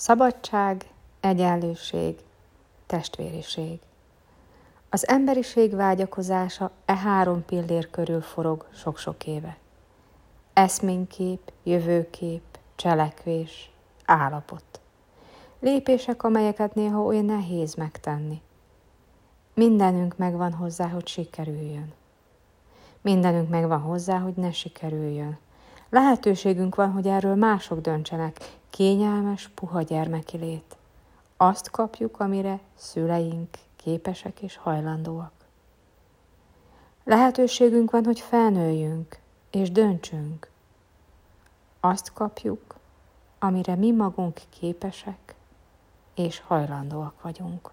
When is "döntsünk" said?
39.70-40.50